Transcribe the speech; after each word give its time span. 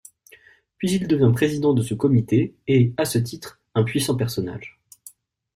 Puis 0.79 0.93
il 0.93 1.07
devient 1.07 1.31
président 1.31 1.75
de 1.75 1.83
ce 1.83 1.93
Comité 1.93 2.55
et 2.67 2.91
à 2.97 3.05
ce 3.05 3.19
titre, 3.19 3.61
un 3.75 3.83
puissant 3.83 4.15
personnage. 4.15 4.81